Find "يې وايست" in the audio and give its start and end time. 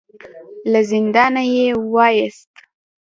1.53-2.51